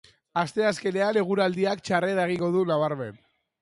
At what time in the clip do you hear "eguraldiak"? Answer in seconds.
1.23-1.87